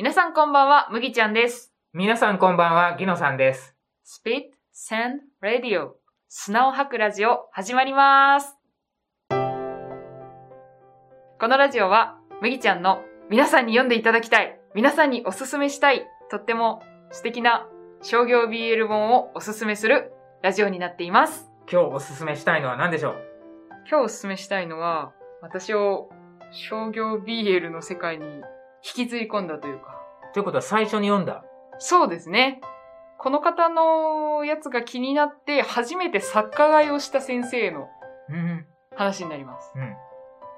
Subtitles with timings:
[0.00, 1.74] 皆さんこんばんは、麦ちゃんです。
[1.92, 3.74] 皆さんこんばんは、ギノさんです。
[4.06, 4.42] Spit,
[4.72, 5.88] Send, Radio
[6.28, 8.56] 砂を吐くラジオ始まります。
[11.40, 16.80] このラジオは、麦ちゃんの皆さんに読んでいただきたい、皆さんにおすすめしたい、とっても
[17.10, 17.66] 素敵な
[18.00, 20.12] 商業 BL 本をおすすめする
[20.44, 21.50] ラジオになっています。
[21.68, 23.16] 今日おすすめしたいのは何でしょう？
[23.90, 25.12] 今日おすすめしたいのは、
[25.42, 26.08] 私を
[26.52, 28.42] 商業 BL の世界に
[28.84, 30.00] 引きずり込んだというか、
[30.34, 31.44] ということは最初に読んだ？
[31.78, 32.60] そうですね。
[33.18, 37.88] この方のやつが気になって、初めて作家買いをした先生の
[38.28, 38.66] うん。
[38.94, 39.72] 話になります。
[39.74, 39.96] うん。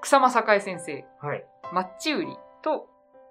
[0.02, 1.44] 草間栄先生、はい。
[1.72, 2.88] マッチ売りと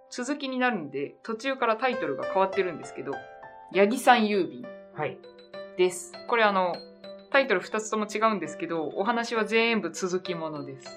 [0.09, 3.11] 続きになるんで、途中からタイトルが変わってるんですけど、
[3.73, 4.63] 八木さん郵便
[4.95, 5.17] はい。
[5.77, 6.13] です。
[6.27, 6.73] これあの、
[7.31, 10.87] タイトル2つとも違うんですけど、お話は全部続きものです。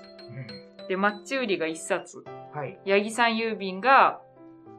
[0.84, 2.24] うで、マッチ売りが1冊、ん。
[2.54, 2.78] はい。
[2.86, 4.20] 八木さん郵便が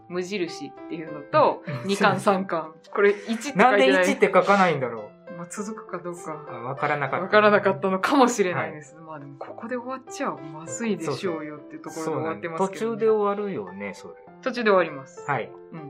[0.09, 2.73] 無印っていうのと、うん2巻3巻。
[2.93, 3.71] これ1って書いてな。
[3.71, 6.45] ないんで1って書かないんだろまあ、続くかどううか。
[6.47, 7.23] あわからなかった。
[7.23, 8.95] わからなかったのかもしれないです。
[8.95, 12.91] まあでも、ここで終わっちゃまずいでしょうよってところで終わってますけど、ね。
[12.91, 14.13] 中で終わるよね、それ。
[14.41, 15.29] 途中で終わります。
[15.29, 15.51] はい。
[15.71, 15.89] うん。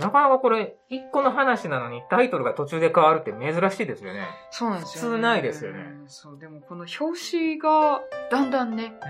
[0.00, 4.26] なかなかこれ、1個の話なのにタイトルが途中で変わるって珍しいですよね。
[4.50, 9.06] そうなんですよ、普通ないですよねそう、でもこの表紙がだんだんね、う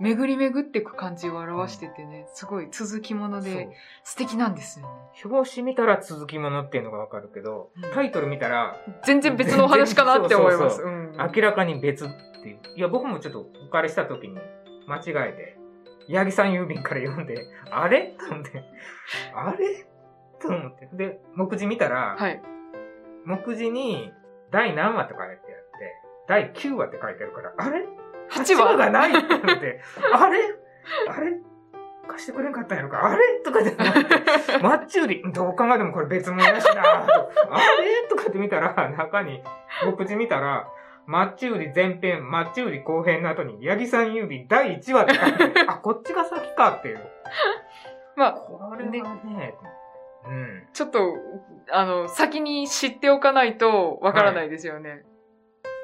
[0.00, 3.68] 巡り巡っていく感じを表しててね、すごい続きもので。
[4.04, 4.92] 素敵なんですよね。
[5.24, 10.82] 表紙見たら続きものっていうのがわかるけど、うんタイトル見たら全然別のお話かなって思います。
[10.84, 12.08] 明らかに別っ
[12.42, 12.58] ていう。
[12.76, 14.36] いや、僕もちょっとお借りした時に
[14.86, 15.58] 間違えて、
[16.14, 18.14] 八木さん郵便から読んで、 あれ？
[18.18, 18.62] と思って、
[19.34, 19.86] あれ？
[20.40, 20.88] と思って。
[20.92, 22.40] で、目次見たら、はい。
[23.24, 24.12] 目次に
[24.50, 25.42] 第何話って書いてあって、
[26.28, 27.84] 第9話って書いてあるから、あれ？
[28.30, 29.80] 8話がないって思って、
[30.14, 30.38] あれ？
[31.08, 31.32] あれ？
[32.06, 33.04] 貸してくれんかったんやろか？
[33.04, 33.40] あれ？
[33.44, 36.72] とかで思って、 マッチ売り、どう考えてもこれ別物やしな。
[36.72, 37.04] とあ
[37.82, 38.08] れ？
[38.08, 39.42] とかって見たら、中に、
[39.84, 40.68] 目次見たら、
[41.06, 47.00] マッチ売り前編、マッチ売り後編の後に、八木さん郵便第1話って書いてあ こっちが先かっていう。
[48.16, 49.54] まあ、これはね、
[50.26, 50.68] うん。
[50.72, 51.14] ちょっと、
[51.70, 55.04] あの、先に知っておかないとわからないですよね。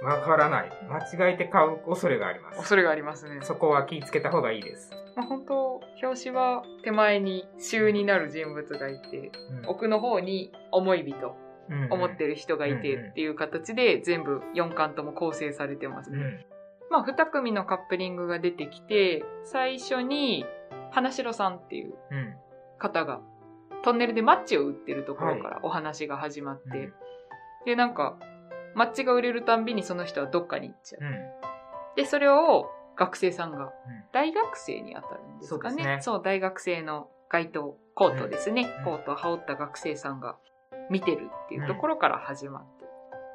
[0.02, 0.70] わからない。
[0.88, 2.58] 間違えて買う恐れがあります。
[2.58, 3.38] 恐れがありますね。
[3.42, 4.90] そこは気ぃつけた方がいいです。
[5.16, 11.36] まあ、本当表紙は手前に衆になる人物がいて、うん奥の方に思い人、
[11.70, 16.18] うん思ってる人がいてうんっていう形で全部4巻とも構成されてますね。
[16.18, 16.44] うん。
[16.90, 20.44] まあ、2組のカップリングが出てきて、最初に、
[20.90, 22.34] 花城さんっていううん。
[22.78, 23.20] 方が、
[23.82, 26.90] トンネルでマッチを売ってるところからお話が始まって、
[27.64, 28.18] で、なんか、
[28.74, 31.04] マッチが売れるたんびにその人はどっかに行っちゃう。
[31.04, 31.14] うん。
[31.96, 33.70] で、それを学生さんが、うん
[34.12, 35.76] 大学生に当たるんですかね。
[35.76, 38.62] そうですね大学生の街頭、コートですね。
[38.78, 40.36] うんコートを羽織った学生さんが
[40.90, 42.84] 見てるっていうところから始まって。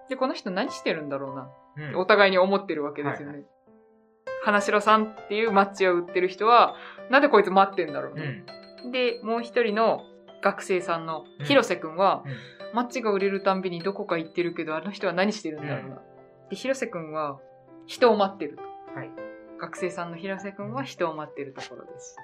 [0.09, 1.49] で、この人何してるんだろうな。
[1.91, 1.95] うん。
[1.97, 3.43] お互いに思ってるわけですよね。
[4.43, 6.75] 花城さんっていうマッチを売ってる人は、
[7.09, 8.45] なんでこいつ待ってんだろううね。
[8.87, 8.91] ん。
[8.91, 10.03] で、もう一人の
[10.41, 16.01] 学生さんのうん広瀬くんは、うんマッチが売れるたんびにどこか行ってるけど、あの人は何してるんだろうな。
[16.49, 17.39] で、広瀬くんは
[17.87, 18.63] 人を待ってると。
[18.95, 19.09] はい。
[19.59, 22.15] 学生さんの広瀬くんは人を待ってるところです。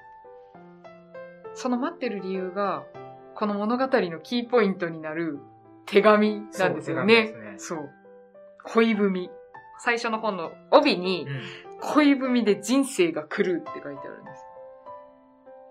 [1.54, 2.84] その待ってる理由が、
[3.34, 5.38] この物語のキーポイントになる
[5.84, 7.26] 手紙なんですよね。
[7.26, 7.90] そう手紙ですそう。
[8.64, 9.30] 恋文。
[9.78, 11.42] 最初の本の帯に、うん。
[11.80, 14.44] 恋文で人生が狂うって書いてあるんです。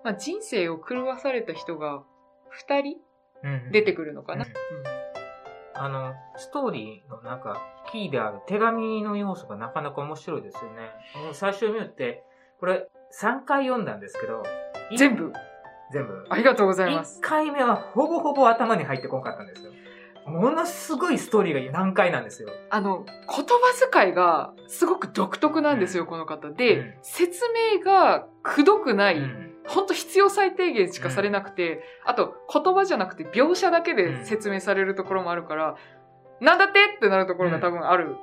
[0.04, 2.04] まあ、人生を狂わされた人が
[2.50, 2.98] 二人？
[3.44, 3.72] うん。
[3.72, 4.52] 出てくるのかな、うん
[5.78, 7.62] あの、ストーリーのなんか、
[7.92, 10.90] キーである手紙の要素がなかなか面白いですよね。
[11.26, 12.24] もう最初見って、
[12.60, 12.88] これ
[13.22, 14.44] 3回読んだんですけど、
[14.90, 15.34] い全部？
[15.92, 16.26] 全部。
[16.30, 17.28] ありがとうございます1。
[17.28, 19.72] 回目はほぼほぼ頭に入ってこなかったんですよ。
[20.26, 22.50] ものすごいストーリーが難解なんですよ。
[22.72, 23.46] あの、言葉
[23.92, 26.52] 遣いがすごく独特なんですよ、うんこの方。
[26.52, 35.76] で、うん説明がくどくない、うんほんと必要最低限しかされなくて、あと言葉じゃなくて描写だけで説明されるところもあるから、
[36.40, 38.16] なんだってってなるところが多分ある。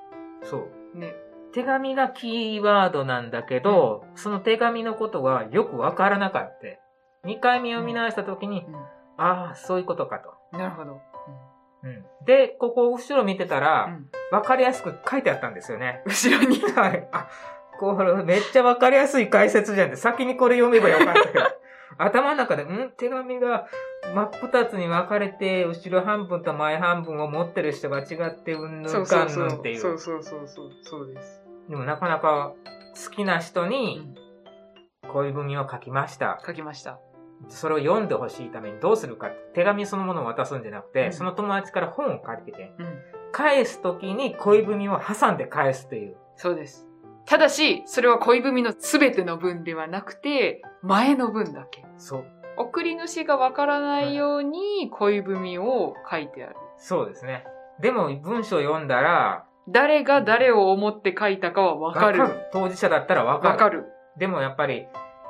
[0.42, 0.98] そう。
[0.98, 1.14] ね。
[1.52, 7.28] 手紙がキーワードなんだけど、その手紙のことがよくわからなかった。
[7.28, 8.66] 2回目読み直した時に、
[9.16, 10.56] ああ、そういうことかと。
[10.56, 11.00] なるほど。
[11.84, 16.02] うんで、ここ後ろ見てたうら、んわかりやすく書いてあったんですよね。
[16.06, 16.60] 後ろに。
[16.72, 17.08] はい。
[17.12, 17.28] あ、
[17.82, 21.44] これめっちゃわかりやすい解説じゃんって、先にこれ読めばよかったけど。
[21.98, 22.92] 頭の中で、ん？
[22.96, 23.66] 手紙が
[24.14, 29.28] 真っ二つに分かれて、後ろ半分と前半分を持ってる人が違って、うんぬそんかん。
[29.28, 29.78] ぬんっていう。
[29.78, 30.70] そうそうそうそう。
[30.82, 31.42] そうです。
[31.68, 32.52] でもなかなか
[33.04, 34.14] 好きな人うにん
[35.12, 36.40] 恋文を書きました。
[36.46, 37.00] 書きました。
[37.48, 42.98] それを読んでほしいためにどうするか手紙そのものを渡すんじゃなくて、うんその友達から本を借りてて、うん。
[43.32, 46.16] 返すときに恋文を挟んで返すっていう。
[46.36, 46.91] そうです。
[47.26, 51.84] ただし、それは恋文のすべての文ではなくて、前の文だけ。
[51.96, 52.24] そう。
[52.56, 56.56] 送り主がわからないように恋文を書いてある。
[56.76, 57.44] そうですね。
[57.80, 62.20] でも文章を読んだら、誰が誰を思って書いたかはわかる。
[62.52, 63.52] 当事者だったらわかる。
[63.52, 63.84] わかる。
[64.18, 64.86] でもやっぱり、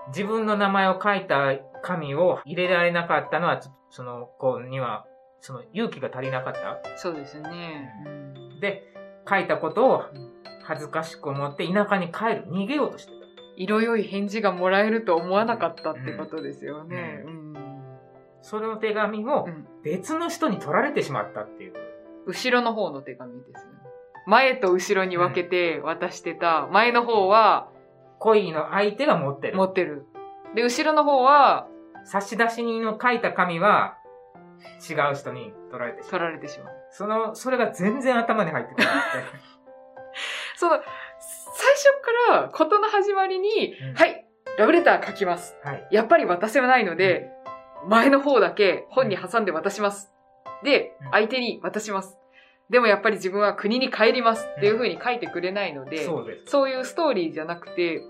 [0.08, 3.60] 自分の名前を書いた紙を入れられなかったのは、
[3.90, 5.04] その子には、
[5.40, 6.80] その勇気が足りなかった。
[6.96, 7.92] そうですね。
[8.06, 8.84] うんで、
[9.28, 10.04] 書いたことを
[10.64, 12.46] 恥ずかしく思って田舎に帰る。
[12.48, 13.22] 逃げようとしてた。
[13.56, 17.22] 色良い返事がもらえると思わなかったってことですよね。
[17.26, 17.52] うん
[18.44, 21.72] その手紙をうん別の人に取られてしまったっていう。
[22.26, 23.78] 後ろの方の手紙ですよね。
[24.26, 27.68] 前と後ろに分けて渡してた、前の方は
[28.20, 29.56] 恋の相手が持ってる。
[29.56, 30.06] 持ってる。
[30.54, 31.66] で、後ろの方は
[32.04, 33.96] 差出人の書いた紙は
[34.88, 36.10] 違う人に取られてしまう。
[36.10, 36.74] 取られてしまう。
[36.90, 39.52] その、それが全然頭に入ってこなくて。
[40.56, 41.84] その、最初
[42.28, 44.26] から事の始まりに、うんはい、
[44.58, 45.56] ラブレター書きます。
[45.62, 45.88] はい。
[45.90, 47.30] やっぱり渡せないので、
[47.88, 50.12] 前の方だけ本に挟んで渡します。
[50.62, 52.16] でうん、相手に渡します。
[52.70, 56.50] でもやっぱり自分は国に帰りますっていう風に書いてくれないので、そうです。
[56.50, 58.00] そういうストーリーじゃなくて、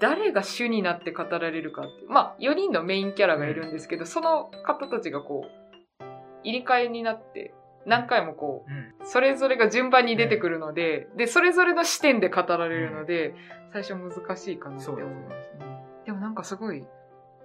[0.00, 1.90] 誰が主になって語られるかって。
[2.08, 6.04] まあ、4人のメインキャラがいるんですけど、その方たちがこう、
[6.44, 7.54] 入り替えになって、
[7.86, 13.34] 何回もこうそれぞれが順番に出てくるので、で、それぞれの視点で語られるので、
[13.72, 15.84] 最初難しいかなって思いますね。
[16.04, 16.86] でもなんかすごい、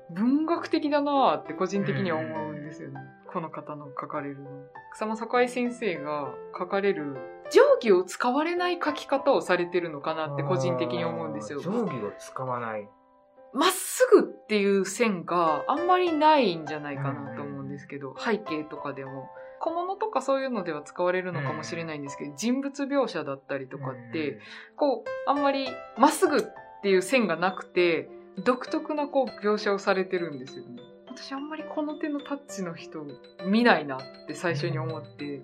[0.09, 2.99] 文学的だなーって個人的には思うんですよね。
[3.31, 4.49] この方の書かれるの。
[4.93, 7.15] 草間栄先生が書かれる、
[7.49, 11.61] 定規を使われない書き方をされてるのかなって個人的に思うんですよ。
[11.61, 12.89] 定規を使わない。
[13.53, 19.29] まっすぐっていう線があんまりないんじゃないかなと思うんですけど、背景とかでも。
[19.61, 24.39] 小物とかそういうのでは使われるのかもしれないんですけど、人物描写だったりとかって、
[24.75, 25.67] こう、あんまり
[25.97, 26.41] まっすぐっ
[26.81, 28.09] ていう線がなくて、
[28.43, 30.81] 独特なこう描写をされてるんですよね。
[31.07, 33.05] 私あんまりこの手のタッチの人
[33.45, 35.41] 見ないなって最初に思って、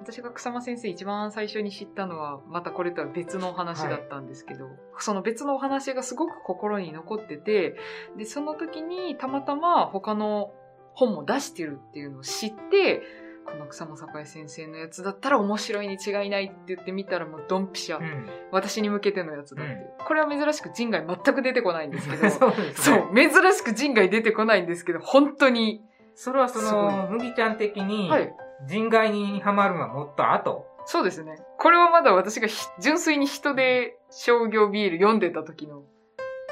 [0.00, 4.66] 私が草間先生一番最初に知ったのは、またこれとは別のお話だったんですけど、
[4.98, 7.76] その別のお話がすごく心に残ってて、
[8.18, 10.52] で、その時にたまたま他の
[10.94, 13.02] 本も出してるっていうのを知って、
[13.44, 17.98] この草間栄先生のやつだったら面白いに違いないって言ってみたらもうドンピシャ。
[17.98, 18.28] うん。
[18.50, 19.72] 私に向けてのやつだって。
[19.72, 22.56] うこれは珍しく人外全く出てこないんですけど、 そうね。
[22.74, 25.84] そう、珍しく人外出てこないんですけど、本当に、
[26.14, 28.34] それはその、麦ちゃん的に、はい、
[28.66, 30.66] 人外にハマるのはもっと後。
[30.84, 31.36] そうですね。
[31.58, 35.84] これはまだ私がひ純粋に人で商業ビール読んでた時の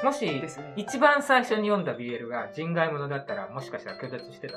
[0.03, 0.43] もしね。
[0.75, 4.53] 一番最初に読んだ BL が人外物だったら、もしかしたら拒絶してた？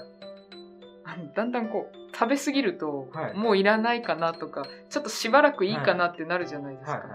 [1.35, 6.93] だんだんこう、食べ過ぎると、はいもういらないかなとか、ちょっとしばらくいいかなってなるじゃないですか。
[6.93, 7.09] はいはい。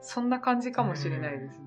[0.00, 1.64] そんな感じかもしれないですね。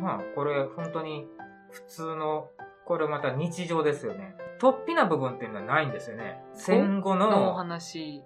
[0.00, 1.26] まあ、これ、本当に、
[1.70, 2.48] 普通の、
[2.84, 4.34] これまた日常ですよね。
[4.60, 6.40] 突飛な部分っていうのはないんですよね。
[6.54, 8.22] 戦後のおの話、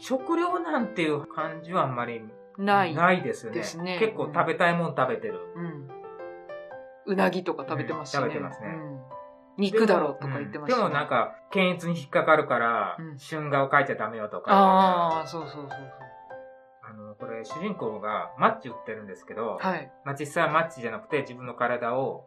[0.00, 2.22] 食料なんていう感じはあんまり
[2.58, 2.94] ない。
[2.94, 3.62] ないですよね。
[3.82, 5.40] ね結構食べたいもん食べてる。
[5.56, 6.01] うん。
[7.06, 8.24] うなぎとか食べてますしね。
[8.24, 9.00] うん食べてますねうん
[9.58, 14.50] 肉だろうとか言ってましたでもなんか、検閲に引っかかるから、うん春画を描いちゃダメよとか。
[14.50, 15.78] ああ、そうそうそうそう。
[16.84, 19.92] あの、これ、主人公がマッチ売ってるんですけど、はい。
[20.06, 22.24] まあ、実際はマッチじゃなくて自分の体を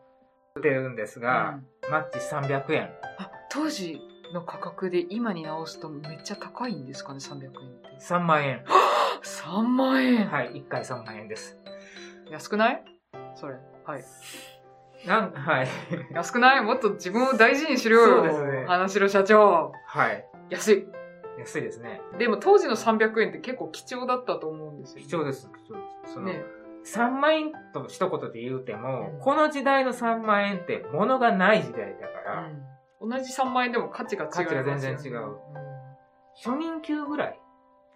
[0.56, 1.60] 売ってるんですが、
[1.90, 2.90] マッチ300円。
[3.18, 4.00] あ、当時
[4.32, 7.90] の価格で今に直すとめっちゃ高いんですかね、300円って。
[8.02, 8.64] 3万円。
[9.24, 11.58] 3万円、はい、1回3万円です。
[12.30, 12.84] 安くない？
[13.34, 13.56] それ。
[13.84, 14.04] はい。
[15.08, 15.68] なん、はい。
[16.12, 16.62] 安くない？
[16.62, 18.06] もっと自分を大事にしろよ。
[18.18, 19.72] そうですね花城社長。
[19.86, 20.26] はい。
[20.50, 20.88] 安い。
[21.38, 22.02] 安いですね。
[22.18, 25.04] でも当時の300円って結構貴重だったと思うんですよ。
[25.04, 26.14] 貴重です、貴重です。
[26.14, 26.44] その、ね。
[26.86, 32.50] 3万円と一言で言うても、うんこの時代の3万円って物がない時代だから、
[33.02, 33.10] うん。
[33.10, 34.56] 同じ3万円でも価値が違いますよ、ね。
[34.56, 35.38] 価値が全然違う
[36.36, 37.40] 初任給ぐらい？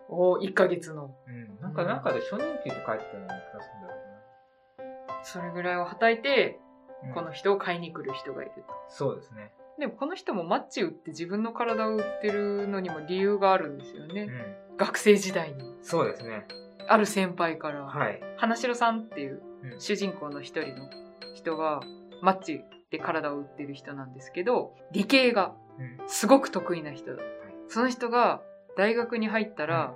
[0.09, 0.15] うん。
[0.17, 1.15] お1ヶ月の。
[1.27, 1.61] うん。
[1.61, 6.68] なんか、なんかで初任給って書いてたような気がするんだよそれぐらいをはたいて、な。
[7.13, 8.63] この人を買いに来る人がいると。
[8.89, 9.51] そうですね。
[9.79, 14.23] でもこの人もマッチ売って自分の体を売ってるのにも理由があるんですよね。
[14.71, 14.77] うん。
[14.77, 15.75] 学生時代に。
[15.81, 16.45] そうですね。
[16.87, 18.21] ある先輩から、はい。
[18.37, 20.89] 花城さんっていううん主人公の一人の
[21.35, 21.81] 人が
[22.21, 26.09] マッチで体を売ってる人なんですけど、理系がうん。
[26.09, 27.23] すごく得意な人だ。
[27.69, 28.41] その人が
[28.75, 29.93] 大学に入ったら、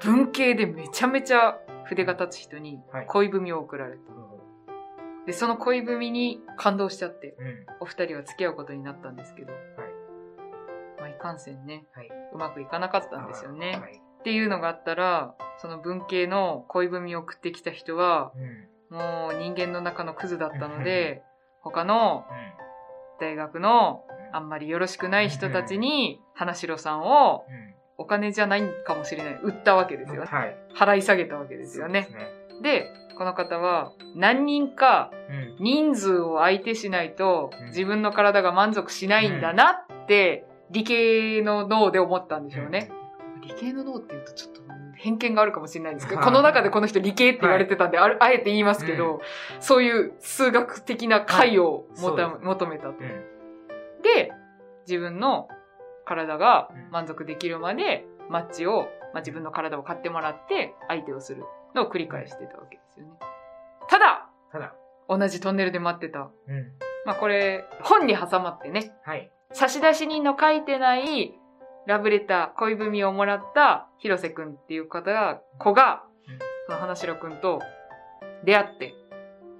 [0.00, 4.00] 文系でめちゃめちゃ筆が立つ人にはい恋文を送られた。
[5.28, 7.66] で、その恋文に感動しちゃって、うん。
[7.80, 9.52] お二人は付き合うことになったんですけど、
[10.98, 12.08] まあ、いかんせんね、はい。
[12.32, 13.78] うまくいかなかったんですよね。
[13.78, 14.00] はい。
[14.20, 18.32] っていうのがあったら、その文系の恋文を送ってきた人は、
[18.90, 18.96] うん。
[18.96, 21.22] もう人間の中のクズだったので、
[21.60, 24.36] 他のう大学のん。
[24.36, 27.74] あんまりよろしくない人たちに、花城さんをうん。
[28.00, 29.40] お金じゃないかもしれない。
[29.42, 30.28] 売ったわけですよね。
[30.30, 30.56] はい。
[30.74, 32.04] 払い下げたわけですよね。
[32.04, 32.62] そうですね。
[32.62, 32.86] で、
[33.18, 35.10] この方は何人か
[35.58, 35.64] うん。
[35.64, 37.66] 人数を相手しないとうん。
[37.66, 42.90] 自分の体が満足しないんだなって理系の脳で思ったんでしょうね。
[43.42, 44.62] 理系の脳って言うとちょっと
[44.96, 49.20] 偏見があるかもしれないんですけど、はいこの中でこの人理系って言われてたんで、あえて言いますけど、
[49.60, 52.90] そういう数学的な解を求めたと。
[52.90, 52.98] うん。
[54.02, 54.32] で、
[54.86, 55.48] 自分の
[56.04, 56.90] 体がうん。
[56.90, 61.44] 満足できるまでマッチを、まあ、自分の体を買ってもらって相手をする
[61.74, 63.12] のを繰り返してたわけですよね。
[63.88, 64.74] ただ、ただ、
[65.08, 66.30] 同じトンネルで待ってた。
[66.48, 66.72] うん。
[67.04, 69.30] まあこれ、本に挟まってね、はい。
[69.52, 71.34] 差出人の書いてない
[71.86, 77.60] ラブレター、恋文をもらった広瀬くんっていう方が、子がうん、その花城くんと
[78.44, 78.94] 出会って、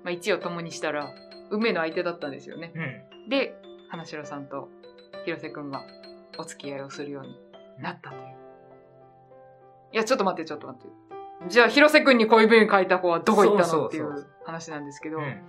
[0.04, 1.10] まあ一を共にしたら、
[1.50, 2.72] 運命の相手だったんですよね。
[2.74, 3.28] うん。
[3.30, 3.54] で、
[3.88, 4.68] 花城さんと
[5.24, 5.82] 広瀬くんが
[6.38, 7.38] お付き合いをするように
[7.82, 8.22] なったという。
[9.92, 10.88] いや、ちょっと待って、ちょっと待って。
[11.46, 15.42] じゃあ、広瀬くんに恋文書いた子はどこ行ったのっていそう話なんですけど、うん。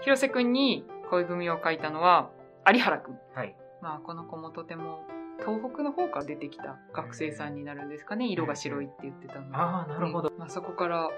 [0.00, 2.30] 広瀬くんに恋文を書いたのは
[2.70, 3.18] 有原くん。
[3.34, 3.56] はい。
[3.80, 5.04] まあ、この子もとても
[5.38, 8.26] 東北の方から出てきた学生さんになるんですかね。
[8.26, 9.56] 色が白いって言ってたので。
[9.56, 10.32] ああ、なるほど。
[10.36, 11.08] まあ、そこから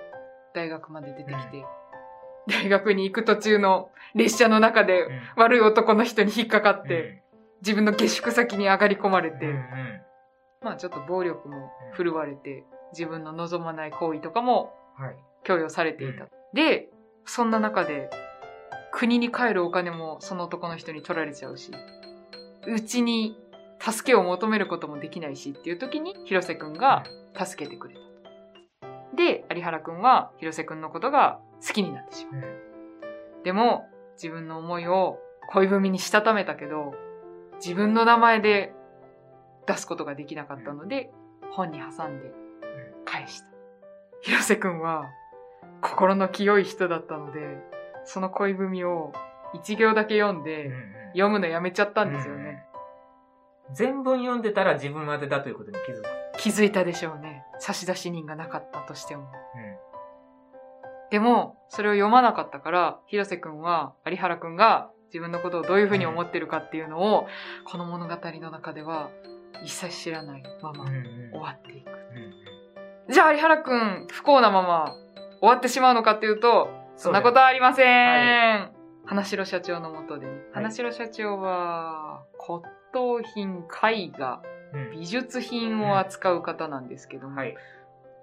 [0.55, 1.65] 大学まで出てきて、
[2.49, 7.23] 大学に行く途中の列車の中でうん悪い男の人に引っかかっうんて、
[7.61, 9.55] 自分の下宿先に上がり込まれて、
[10.63, 15.17] まあちょっと暴力も振るわれて、自分の望まない行為とかもはい。
[15.45, 16.27] 強要されていた。
[16.53, 16.89] で、
[17.25, 18.11] そんな中で、
[18.93, 21.71] 国に帰るお金もその男の人に取られちゃうし、
[22.67, 23.39] うちに
[23.81, 27.05] 助けを求めることもできないしっていう時に、広瀬くんが
[27.39, 29.17] 助けてくれた。
[29.17, 32.43] で、有原くんは広瀬くんのことが好きになってしまう。
[32.43, 35.19] うん、でも、自分の思いを
[35.51, 36.95] 恋文にしたためたけど、
[37.57, 38.75] 自分の名前で
[39.67, 41.11] 出すことができなかったので、
[41.53, 42.48] 本に挟んで。
[44.23, 45.07] 広瀬くんは、
[45.81, 47.59] 心の清い人だったので、
[48.05, 49.13] その恋文を
[49.55, 52.63] 一行だけ読んうんで、うん読むのやめちゃったんですよね。
[52.63, 52.69] うん
[53.75, 56.09] 全文読んでたら自分宛てだということに気づく。
[56.39, 57.45] 気づいたでしょうね。
[57.59, 59.25] 差出人がなかったとしても。
[59.25, 59.29] うん
[61.11, 67.27] でも、それを読まなかったから、広瀬くんは、有原くんが自分のことをどういうふうに思ってるかっていうのを、
[67.65, 69.11] この物語の中では
[69.65, 71.91] 一切知らないまま終わっていく。
[73.09, 74.95] うんじゃあ有原くん、不幸なまま
[75.41, 78.61] 終わってしまうのかっていうと、そんなことははありません。
[78.61, 78.71] は
[79.07, 80.33] 花城社長のもとでね。
[80.53, 84.43] 花城社長は、骨董品、絵画、
[84.75, 87.57] うん美術品を扱う方なんですけども、はい。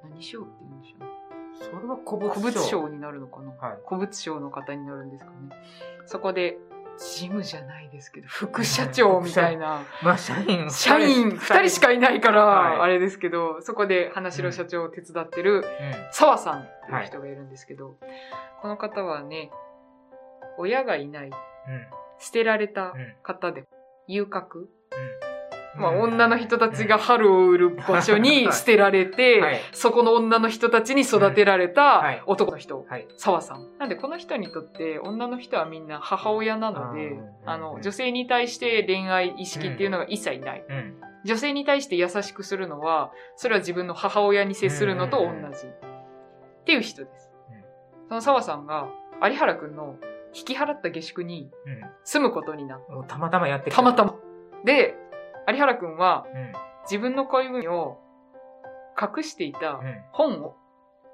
[0.03, 1.03] 何賞って言うんでしょう？
[1.03, 1.09] ね。
[1.55, 3.51] それは古物古物商になるのかな？
[3.53, 3.77] はい。
[3.87, 5.37] 古物商の方になるんですかね。
[6.05, 6.59] そこで、
[6.97, 10.69] 事務じゃないですけど、副社長みたいな、まあ、社員。
[10.69, 15.63] 社員二人しかいないから、はいあれですけど、そこで花城社長を手伝ってるうん。
[16.11, 17.97] 澤さんっていう人がいるんですけど、
[18.61, 19.51] この方はね、
[20.57, 21.33] 親がいない、うん。
[22.19, 23.15] 捨てられたうん。
[23.23, 23.65] 方で、
[24.07, 24.67] 遊郭、うん。
[25.77, 29.61] まあ、女の人たちが春を売る場所に捨てられて、はい。
[29.73, 33.07] そこの女の人たちに育てられたはい男の人、はい。
[33.17, 33.67] 澤さん。
[33.77, 40.63] なんでこの人にとって女の人はみんな母親なので、あの、女性に対して恋愛意識っていうのが一切ない。
[40.67, 40.95] うん。
[41.25, 45.67] 女性に対して優しくするのは、それは自分の母親に接するのと同じ。
[45.67, 47.31] っていう人です。
[48.07, 48.89] その澤さんが、
[49.23, 49.95] 有原くんの
[50.35, 51.49] 引き払った下宿に
[52.03, 52.95] 住むことになっうん。
[52.95, 53.71] もうたまたまやってた。
[53.71, 54.15] きたまたま。
[54.65, 54.95] で、
[55.47, 56.51] 有原くんはうん。
[56.83, 57.99] 自分の恋文を
[58.99, 60.01] 隠していたうん。
[60.11, 60.55] 本を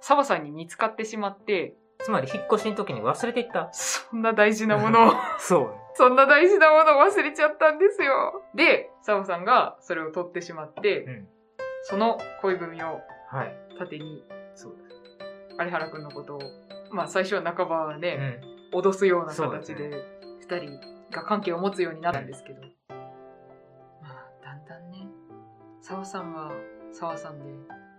[0.01, 3.69] 澤さんに見つかってしまって、つまり、引っ越しの時に忘れていった。
[3.71, 5.73] そんな大事なものを、 そう。
[5.93, 8.43] そんな大事なものを忘れちゃったんですよ。
[8.55, 11.27] で、澤さんがそれを取ってしまって、うん。
[11.83, 13.55] その恋文をはい。
[13.77, 14.23] 盾に
[14.55, 14.75] そう。
[15.59, 16.39] 有原くんのことを、
[16.91, 18.15] まあ最初は半ばはうね、
[18.73, 18.77] ん。
[18.77, 20.03] 脅すような形でで、
[20.39, 20.79] 二人
[21.11, 22.69] が関係を持つようになったんですけど、まあ
[25.91, 26.53] 澤さんは
[26.93, 27.45] 澤さんで、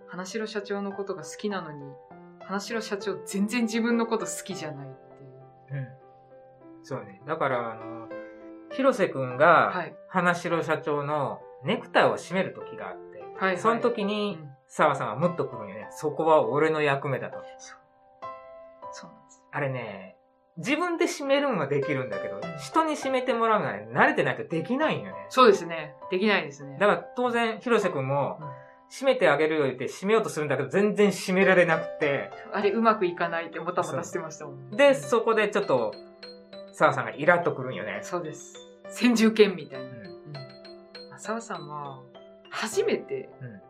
[0.08, 1.82] 花城社長のことが好きなのに、
[2.40, 4.90] 花城社長全然自分のこと好きじゃないっ
[5.68, 5.80] ていう。
[5.80, 5.88] うん。
[6.82, 7.20] そうね。
[7.26, 8.08] だから、あの、
[8.70, 9.94] 広瀬くんが、はい。
[10.08, 13.58] 花城社長のネクタイを締める時があって、はい、はい。
[13.58, 15.88] その時うに、ん、澤さんはムッとくるんよね。
[15.90, 17.42] そこは俺の役目だと。
[18.90, 19.42] そうなんです。
[19.50, 20.11] あれね、
[20.58, 25.14] 自分で締めるのはできるんだけど、人に締めてもらうのはね慣れてないとできないんよね。
[25.30, 25.94] そうですね。
[26.10, 26.76] できないですね。
[26.78, 28.46] だから当然、広瀬くんもうん、
[28.90, 34.76] 締めてあげるよって締めようとするんだけど、全然締められなくて、あれ、うまくいかないってもたもたしてましたもんね。
[34.76, 35.92] で、そこでちょっと、
[36.72, 38.00] 澤さんがイラッとくるんよね。
[38.02, 38.54] そうです。
[38.88, 39.86] 先住犬みたいな。
[39.86, 41.18] うんうん。
[41.18, 42.02] 澤さんは、
[42.50, 43.60] 初めてうん、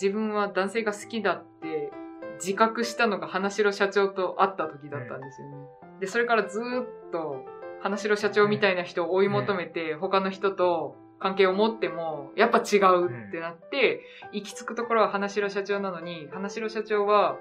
[0.00, 1.92] 自分は男性が好きだって
[2.34, 5.56] 自覚したのが花城社長と会った時だったんですよね。
[6.02, 7.44] で、それからずーっと、
[7.80, 14.00] 花城社長みたいな人を追い求めて、他の人と関係を持っても、やっぱ違うってなって、
[14.32, 17.38] 行き着くところは花城社長なのに、花城社長は、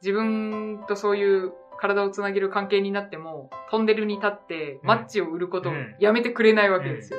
[0.00, 7.18] 自分とそういう体をつなげる関係になっても、トンネルに立ってマッチを売ることをやめてくれないわけですよ。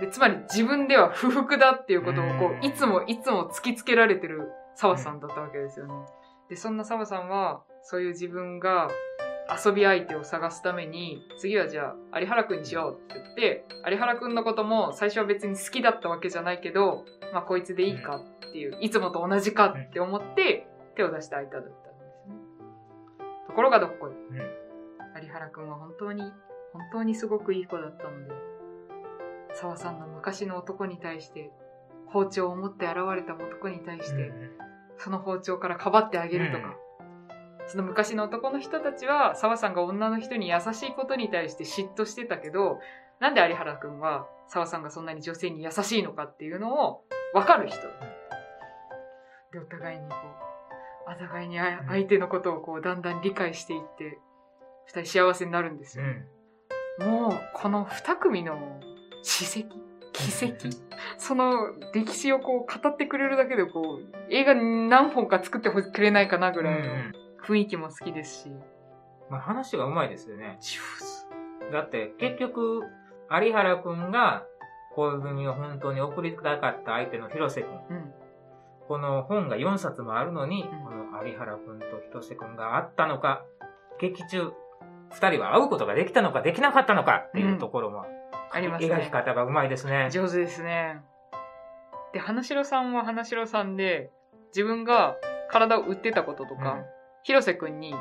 [0.00, 2.58] で、つまり自分では不服だっていうことをこうん。
[2.58, 5.94] う、いつもいつも突きつけられてる澤さんだったわけですよね。
[6.48, 8.88] で、そんな澤さんは、そういう自分が
[9.48, 22.34] 遊び相手を探すために、次はじゃあ、有原くんにしようって言って、有原くんのことも最初は別に好きだったわけじゃないけど、まあこいつでいいかっていう、いつもと同じかって思って手を出した相手だったんですね。
[23.46, 24.10] ところがどっこい。
[24.10, 24.68] うん
[25.20, 28.34] 有原くんは本当に、本当にすごくいい子だったので、
[29.54, 31.50] 沢さんの昔の男に対して、
[32.06, 34.32] 包丁を持って現れた男に対して、
[34.98, 36.76] その包丁からかばってあげるとか、
[37.68, 42.80] その昔の男の人たちは、沢さんが女の人に優しいことに対して嫉妬してたけど、
[43.20, 47.02] なんで有原くんは沢さんがそんなに女性に優しいのかっていうのを
[47.34, 47.76] 分かる人。
[49.52, 50.16] で、お互いにこ
[51.08, 54.18] う、お互いにあ相手のことをこう、だんだん理解していって、
[54.86, 56.04] 二人幸せになるんですよ。
[56.98, 57.06] うん。
[57.06, 58.80] もう、この二組の
[59.22, 59.68] 史跡、
[60.12, 60.68] 奇跡、
[61.18, 68.52] その歴史をこう語ってくれるだけでこう、映画何本か作ってくれないかなぐらいの雰囲気も好きですし、
[69.30, 70.58] まあ話がうまいですよね。
[71.72, 72.82] だって結局、
[73.30, 74.44] 有原くんが
[74.94, 77.70] 恋文を本当に送りたかった相手の広瀬くん。
[77.70, 78.12] うん。
[78.88, 83.44] この本が4冊もあるのに、んこの有原くんと広瀬くんがあったのか、
[84.00, 84.52] 劇中、
[85.10, 88.06] 二人は会うことができたのかできなかったのかっていうところも、
[88.50, 88.94] ありますね。
[88.94, 90.08] 描き方がうまいですね。
[90.10, 91.02] 上手ですね。
[92.12, 94.10] で、花城さんは花城さんで、
[94.48, 95.16] 自分が
[95.50, 96.78] 体を売ってたこととか、
[97.28, 97.94] 広瀬くんに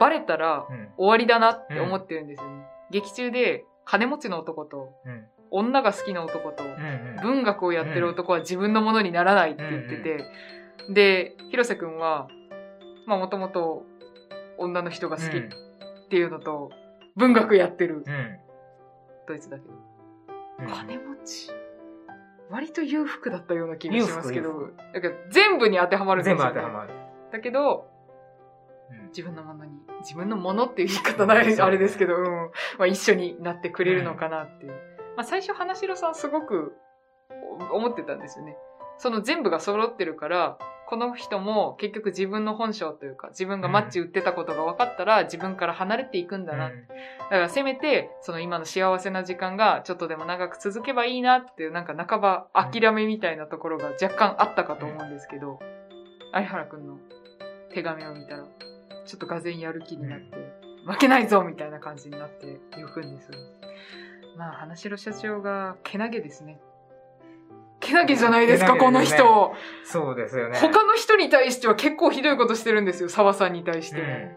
[0.00, 0.76] バレたらうん。
[0.76, 0.88] うん。
[0.96, 2.64] 終わりだなって思ってるんですよね。
[2.90, 5.24] 劇中で金持ちの男とうん。
[5.50, 6.70] 女が好きな男とうん。
[6.70, 7.16] うん。
[7.22, 10.24] 文学をやってる男は自分のものにならないって言ってて、
[10.92, 12.26] で、広瀬くんは、
[13.06, 13.84] まあもともと
[14.58, 15.42] 女の人が好きっ
[16.10, 16.70] ていうのと、
[17.14, 18.38] 文学やってるうん。
[19.28, 19.74] ドイツだけど、
[20.58, 20.66] うん。
[20.66, 21.52] 金持ち
[22.50, 26.50] 割と裕福だったような気がしますけど裕、だから全部に当てはまるんです全よ、ね。
[26.50, 26.90] 部当てはまる。
[27.30, 27.93] だけど、うん
[29.08, 32.24] 自分のものに、自分のものっていう言い方ない、あれですけど、うん。
[32.78, 34.72] まあ一緒になってくれるのかなっていう。
[35.16, 36.74] まあ最初、花城さんすごく
[37.70, 38.56] お思ってたんですよね。
[38.98, 46.68] その全部が揃ってるから、この人も結局自分の本性というか、自分がマッチ売ってたことが分かったら、自分から離れていくんだな。
[46.68, 46.74] だ
[47.30, 55.58] からせめて、その今の幸せな時間がちょっとでも長く続けばいいなっていう、なんか半ば諦めみたいなところが若干あったかと思うんですけど、
[56.32, 56.98] 相原くんの
[57.72, 58.44] 手紙を見たら、
[59.04, 60.26] ちょっとがぜんやる気になって、
[60.86, 62.46] 負けないぞみたいな感じになって
[62.78, 63.30] いくんです。
[64.36, 66.60] まあ、花城社長がけなげですね。
[67.80, 69.54] けなげじゃないですか、この人。
[69.84, 70.58] そうですよね。
[70.58, 74.36] 他の人に対しては結構ひどいことしてるんですよ、沢さんに対して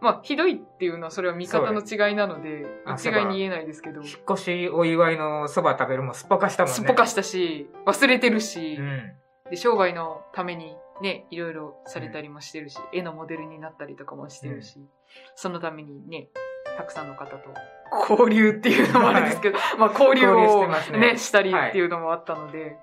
[0.00, 6.76] まあ、ひどいっていうのはそれは見方の違いなので、あ一概に言えないですけど、引っ越しお祝いのそば食べるもすっぽかしたもんね。
[6.76, 9.12] すっぽかしたし、忘れてるし、うん。
[9.50, 14.80] で、商売のためにね、いろいろされたりもしてるし、絵のモデルになったりとかもしてるし、
[15.34, 16.28] そのためにね、
[16.76, 17.50] たくさんの方と
[18.08, 22.76] 交流っていうのもあるんですけど、 まあ交流をねね、したりっていうのもあったので、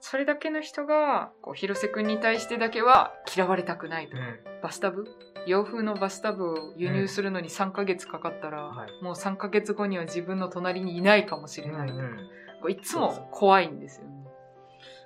[0.00, 4.20] それだけの人が、こう、広瀬くんに対してだけは嫌われたくないとう。
[4.20, 4.60] ん。
[4.62, 5.06] バスタブ？
[5.46, 11.90] 洋風のバスタブを輸入するのに3ヶ月かかったら、はいもう3ヶ月後には自分の隣にいないかもしれない。
[11.90, 12.16] うん
[12.60, 14.18] こういつも怖いんですよね。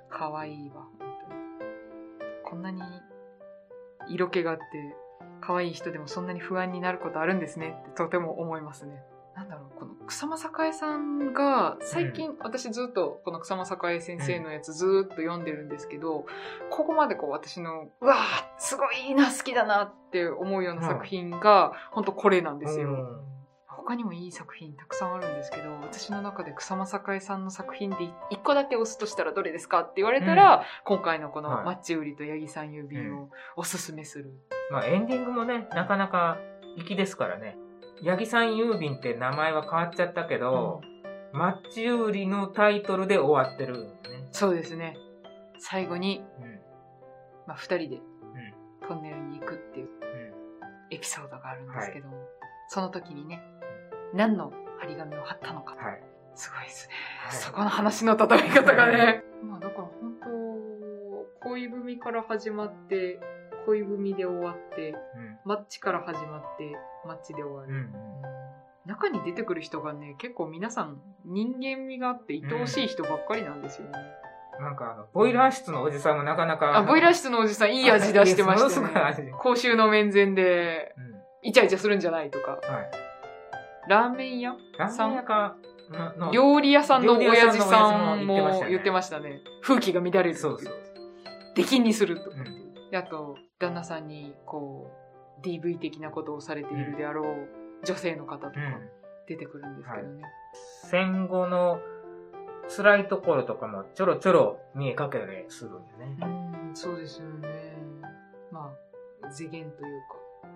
[0.09, 0.92] 可愛いわ、本当に。
[2.53, 2.83] こんなに
[4.07, 4.63] 色気があって、
[5.41, 9.01] 可愛い人でもそんなに不安になることあるんですねってとても思いますね。
[9.35, 16.27] なんだろう、この草間栄さんが、最近、私ずっとこの草間栄先生のやつずーっと読んでるんですけど、
[16.69, 18.17] ここまでこう私の、うわー
[18.59, 22.89] すごいいいな、好きだなって思うような作品が、本当これなんですよ。
[22.89, 22.91] う
[23.29, 23.32] ん
[23.85, 27.97] 他にもいい作品たくさんあるんですけど、私の中で草間栄さんの作品で
[28.29, 34.31] 一個だけ押すとしたらどれですかって言われたら、今回のこのはいマッチ売りと八木さん郵便をおすすめする。
[34.71, 36.37] まあエンディングもね、なかなか
[36.77, 37.57] 行きですからね。
[38.03, 40.81] 八木さん郵便って名前は変わっちゃったけど、
[41.33, 44.27] マッチ売りのタイトルで終わってるね。
[44.31, 44.95] そうですね。
[45.59, 46.59] 最後に、うん。
[47.47, 48.01] まあ、二人で
[48.87, 49.89] トンネルに行くっていう
[50.91, 52.17] エピソードがあるんですけども、
[52.67, 53.41] その時にね、
[54.13, 55.75] 何の張り紙を貼ったのか。
[55.75, 56.01] はい。
[56.35, 56.93] すごいですね。
[57.27, 59.23] はいそこの話の畳み方がね。
[59.43, 60.13] まあだから本
[61.41, 63.19] 当、恋文から始まって、
[63.65, 65.39] 恋文で終わって、うん。
[65.45, 67.69] マッチから始まって、マッチで終わる。
[67.69, 67.93] うんうん。
[68.85, 73.93] 中に出てくる人がね、結構皆さん人間味があって愛おしい人ばっかりなんですよね。
[74.59, 76.77] なんかあの、ボイラー室のおじさんもなかなか。
[76.77, 79.33] あ、ボイラー室のおじさんいい味出してましたね。
[79.39, 81.21] 公衆の面前で、うん。
[81.41, 82.51] イチャイチャするんじゃないとか。
[82.51, 83.12] はい。
[83.87, 84.55] ラーメン屋？
[84.77, 85.55] ラーメン屋か
[86.31, 89.41] 料理屋さんの親父さんも言ってましたね。
[89.61, 90.73] 風紀が乱れるそうそう。
[91.55, 92.31] 出禁にすると。
[92.31, 92.89] うん。
[92.89, 94.89] であと、旦那さんに、こ
[95.39, 98.89] う、DV 的なことをされているであろう女性の方とかうん。
[99.27, 100.23] 出てくるんですけどね。
[100.83, 101.79] 戦後の
[102.75, 106.17] 辛いところとかもちょろちょろ見えかけれするんよね。
[106.21, 107.49] うん、そうですよね。
[108.51, 108.73] ま
[109.23, 109.73] あ、世間というか。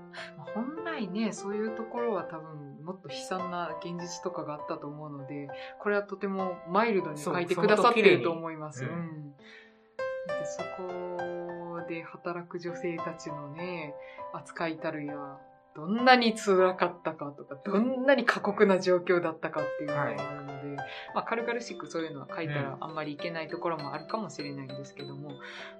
[0.37, 5.50] まあ本来ね、そういうところは多分、もっと悲惨な現実とかがあったと思うので、
[5.82, 8.80] これはとてもマイルドに書いてくださってると思います。
[8.80, 9.34] そうん。
[9.36, 13.93] でそこで働く女性たちのね、
[14.34, 15.38] 扱いたるや、
[15.76, 20.82] どんなに辛かったかとか、どんなに過酷な状況だったかっていうのがあるので、
[21.13, 25.32] まあ軽々しくそういうのは書いたらあんまりいけないところもあるかもしれないんですけども、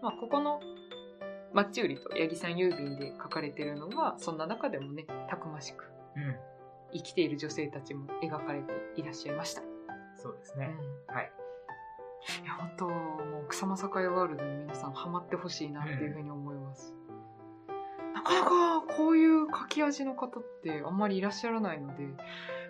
[0.02, 0.60] まあここの
[1.54, 5.86] マッチ売りと八木さん郵便で書かれてるのは、そんな中でもね、たくましく
[6.18, 6.57] うん。
[6.98, 9.62] 生きている女性たちも描かれていらっしゃいました。
[10.16, 10.76] そうですね。
[11.08, 11.32] うんはい。
[12.44, 16.94] いや、本当もう草間栄ワールドに皆さんハマってほしいなっていうふうに思います。
[18.14, 22.04] なかなかこういう書き味の方ってあんまりいらっしゃらないので、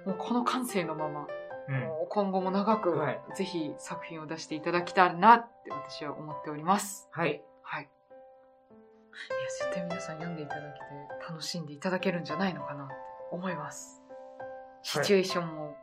[0.05, 1.27] もうこの感性のまま、
[1.69, 1.79] うん。
[1.81, 7.07] もう今後も長くはいぜひ作品を出していただきたいなって私は思っております。
[7.11, 7.41] はい。
[7.61, 7.83] はい。
[7.83, 7.89] いや、
[9.49, 10.85] 絶対皆さん読んでいただけて
[11.27, 12.93] 楽しんでいただけるんじゃないのかなって
[13.31, 13.96] 思います。
[14.81, 15.75] シチュエーションも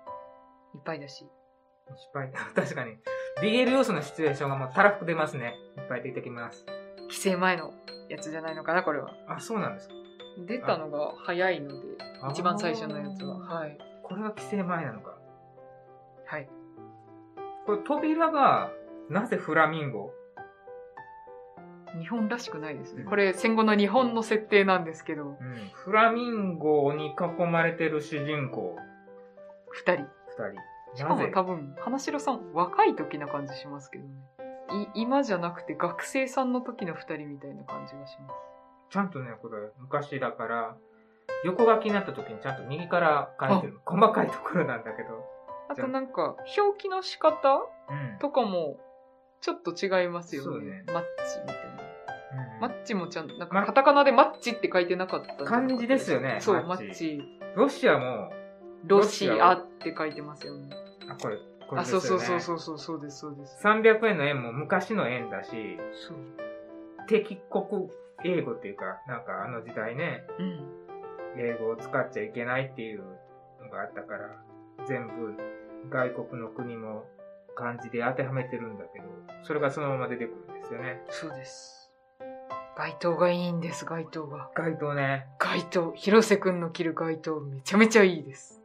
[0.74, 1.26] いっぱいだし。
[2.54, 2.96] 確かに。
[3.42, 5.54] BL 要素のシチュエーションがもうたらふく出ますね。
[5.76, 6.64] いっぱい出てきます。
[7.02, 7.72] 規制前の
[8.08, 9.14] やつじゃないのかな、これは。
[9.28, 9.94] あ、そうなんですか。
[10.46, 11.76] 出たのが早いので、
[12.30, 13.38] 一番最初のやつは。
[13.38, 13.78] はい。
[14.02, 15.16] これが規制前なのか。
[16.26, 16.48] はい。
[17.66, 18.70] これ扉が、
[19.08, 20.12] なぜフラミンゴ
[21.98, 23.02] 日本らしくないですね。
[23.02, 25.36] うんこれ戦後の日本の設定なんですけど、うん。
[25.72, 28.76] フラミンゴに囲まれてる主人公、
[29.70, 30.06] 二人。
[30.28, 30.74] 二人。
[30.96, 34.10] しかも多分、花城さん若い時な感じしますけどね。
[34.94, 38.34] い今じゃなくて学生さんの時の二人みたいな感じがします。
[38.90, 40.76] ちゃんとね、これ、昔だから、
[41.44, 43.80] 横書きになった時にちゃんと右から書いてる。
[43.84, 45.08] 細かいところなんだけど。
[45.68, 48.18] あとなんか、表記の仕方うん。
[48.18, 48.78] とかも、
[49.40, 50.64] ちょっと違いますよね。
[50.64, 51.83] ねマッチみたいな。
[52.54, 57.20] うんマッチもちゃんと、なんかまカタカナでマッチって書いてなかった漢字ですよねそう、マッチ。
[57.56, 58.30] ロシアも、
[58.86, 60.70] ロシアって書いてますよね。
[61.08, 61.38] あ、これ、
[61.68, 62.08] これあ、ですよね。
[62.08, 63.66] そうそうそうそうそう、そうです、そうです。
[63.66, 65.50] 300円の円も昔の円だし、
[66.06, 66.16] そう。
[67.06, 67.90] 敵国
[68.24, 70.84] 英語っていうか、なんかあの時代ね、うん。
[71.36, 73.02] 英語を使っちゃいけないっていう
[73.62, 74.30] のがあったから、
[74.86, 75.36] 全部
[75.90, 77.04] 外国の国も
[77.56, 79.04] 漢字で当てはめてるんだけど、
[79.42, 81.02] それがそのまま出てくるんですよね。
[81.08, 81.83] そうです。
[82.76, 84.50] 街灯がいいんです、街灯が。
[84.54, 85.26] 街灯ね。
[85.38, 88.62] 街灯、広瀬くんの着る街灯、めちゃめちゃいいです。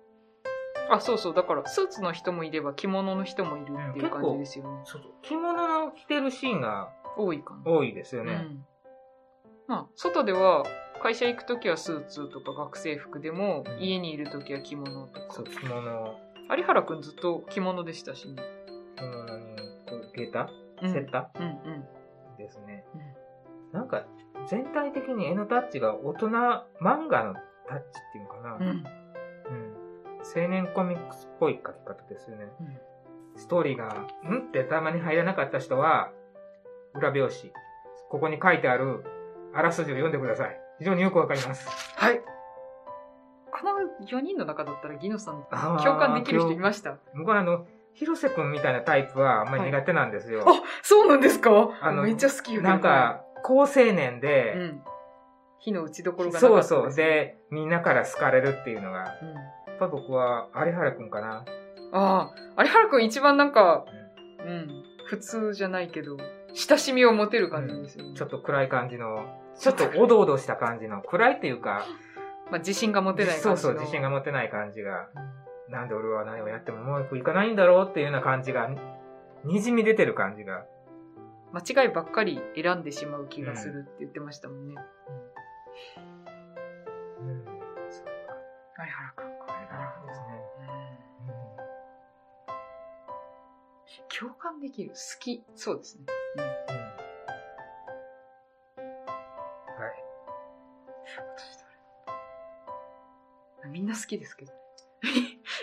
[0.89, 4.81] あ、そうそう、だから、スーツの人もいれば着物の人もいるっていう感じですよね。
[4.85, 5.11] そうそう。
[5.21, 7.71] 着物の着てるシーンが多いかな。
[7.71, 8.33] 多いですよね。
[8.33, 8.65] うん。
[9.67, 10.63] まあ、外では、
[11.03, 15.45] 会社行くときはスーツとか学生服でも、うん家にいるときは着物とかそう、。
[15.45, 16.15] 着物、
[16.57, 18.41] 有原くんずっと着物でしたしね。
[18.97, 19.55] 着物に、
[19.87, 20.49] こう、下駄、
[20.81, 21.47] うんセッタうんう
[22.33, 22.37] ん。
[22.37, 22.83] ですね。
[22.95, 23.18] うん
[23.73, 24.03] なんか、
[24.47, 26.27] 全体的に絵のタッチが大人
[26.81, 27.33] 漫画の
[27.67, 28.55] タッチっていうのかな。
[28.55, 28.63] うん。
[28.63, 28.83] うん
[30.35, 32.45] 青年コミックスっぽい描き方ですよね。
[32.59, 32.77] うん
[33.37, 33.85] ストーリーが、
[34.29, 36.11] んってたまに入らなかった人は、
[36.93, 37.53] 裏表紙。
[38.09, 39.05] ここに書いてある
[39.53, 40.59] あらすじを読んでください。
[40.79, 41.69] 非常によくわかります。
[41.95, 42.19] はい。
[42.19, 42.23] こ
[43.65, 46.97] の4人の中だったらギノさん共感できる人いました？
[47.17, 50.43] 僕はあの、広瀬くんみたいなタイプはあんまり苦手なんですよ。
[50.45, 51.49] あ、そうなんですか？
[51.81, 52.61] あのめっちゃ好きよ。
[52.61, 54.81] なんか、高青年うで、ん。
[55.59, 56.95] 火の打ちどころがなかったそうそう。
[56.95, 59.33] でみんなから好かれるっていうのが、うん。
[59.33, 61.45] やっぱ僕は有原くんかな。
[61.91, 63.85] ああ、有原くん一番なんか、
[64.45, 66.17] うん、普通じゃないけど、
[66.53, 68.13] 親しみを持てる感じですよね。
[68.15, 69.25] ちょっと暗い感じの、
[69.57, 71.85] ちょっとおどおどした感じの、暗いっていうか、
[72.51, 73.81] まあ、自信が持てないそうそう、感じの。
[73.81, 78.69] 自信が持てない感じが、うんなんで俺は何をやってもうまくいかないんだろうっていうような感じが、
[79.45, 80.65] にじみ出てる感じが。
[81.51, 84.75] 間違いばっかり選んでしまう気がするって言ってましたもんね。
[87.19, 87.43] うん。
[88.75, 89.25] 相原くん。
[89.25, 89.47] か。
[89.47, 90.27] なるほどですね。
[94.19, 94.89] 共感できる。
[94.91, 95.43] 好き。
[95.55, 96.03] そうですね。
[96.37, 96.43] うん。
[96.43, 96.49] は
[103.65, 103.69] い。
[103.71, 103.87] みん。
[103.87, 104.53] な好きですけど。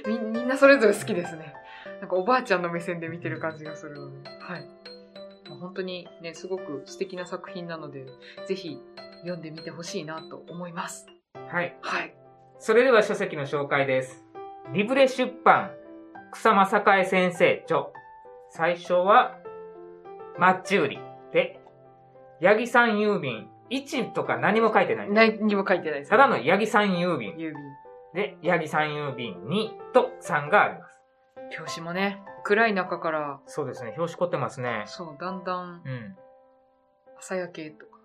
[0.07, 1.55] みみんなそれぞれ好きですね。
[2.01, 4.29] なんかおばあちゃんの目線で見てる感じがするので。
[4.41, 4.76] はい。
[5.57, 8.07] まあ本当にね、すごく素敵な作品なので、
[8.47, 8.79] ぜひ
[9.23, 11.07] 読んでみてほしいなと思います。
[11.49, 11.77] はい。
[11.81, 12.15] はい。
[12.59, 14.25] それでは書籍の紹介です。
[14.73, 15.71] リブレ出版、
[16.33, 17.87] 草間栄先生著。
[18.51, 19.39] 最初は、
[20.39, 20.99] マッチ売り
[21.33, 21.61] で、
[22.41, 25.11] 八木さん郵便、1とか何も書いてない。
[25.11, 26.11] 何にも書いてないです。
[26.11, 27.55] ただの八木さん郵便郵便。
[28.15, 30.96] で、八木さん郵便2と3があります。
[31.59, 34.85] 表紙もね、暗い中から、そうですね、表紙凝ってますね。
[34.87, 36.17] そう、だんだんうん。
[37.19, 37.99] 朝焼けとか。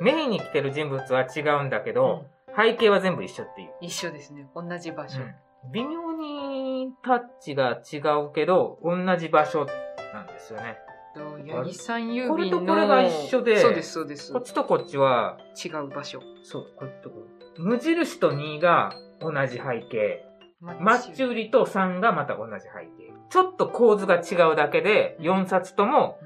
[0.00, 3.70] メインに来てる人物は違うんだけど、背景は全部一緒っていう。
[3.80, 4.48] 一緒ですね。
[4.54, 5.20] 同じ場所。
[5.20, 5.34] うん
[5.72, 9.66] 微妙にタッチが違うけど、同じ場所
[10.14, 10.78] なんですよね。
[11.14, 14.32] と八木さん郵便のこれとこれが一緒でそうです、そうです。
[14.32, 16.20] こっちとこっちは、違う場所。
[16.42, 17.16] そう、こっちとこ。
[17.58, 20.24] 無印と2が同じ背景。
[20.60, 23.12] マッチ売りと3がまた同じ背景。
[23.30, 26.18] ちょっと構図が違うだけで、4冊とも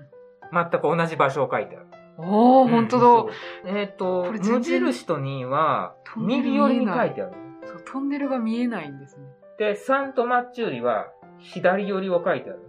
[0.52, 1.86] 全く同じ場所を書いてある。
[2.18, 3.06] おー、本当だ。
[3.06, 7.32] うんえっ、とこれ、全無然印と2は右寄りに書いてある。
[7.64, 9.26] そう、トンネルが見えないんですね。
[9.58, 12.60] で、3とマッチ売りは左寄りを書いてある。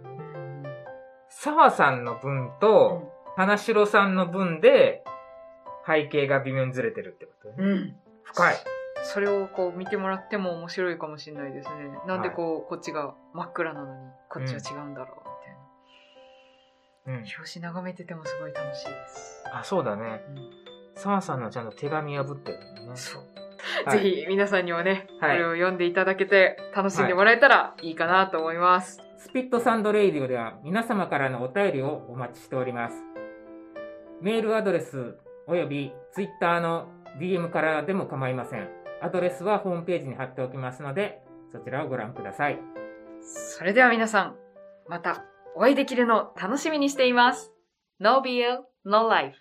[1.28, 5.02] 沢さんの分と、花城さんの分で、
[5.86, 7.54] 背景が微妙にずれてるってことね。
[7.58, 7.96] うん。
[8.22, 8.54] 深い。
[9.04, 11.74] それをこう見てもらっても面白いかもしれないですね。
[12.06, 15.28] なんでこう、こっちが真っ暗なのに、こっちは違うんだろう、
[17.06, 17.20] みたいな。
[17.20, 17.24] うん。
[17.24, 19.44] 表紙眺めててもすごい楽しいです。
[19.52, 20.24] あ、そうだね。
[20.28, 20.64] うん
[20.96, 22.96] 沢さんのちゃんと手紙破ってるのね。
[22.96, 23.22] そう。
[23.86, 29.00] はいぜひ皆さんにもね、はいこれを読んでいただけて楽しんでもらえたらいいかなと思います。
[29.18, 32.96] スピットサンドレイディオでは皆様からのお便りをお待ちしております。
[34.20, 36.88] メールアドレスおよびツイッターの
[37.18, 38.83] DM からでも構いません。
[39.04, 41.20] アドレスはホームページに貼っておきますので、
[41.52, 42.58] そちらをご覧ください。
[43.20, 44.36] それでは皆さん、
[44.88, 47.52] またお会いできるのを楽しみにしています。
[48.00, 49.36] No Bill, no life.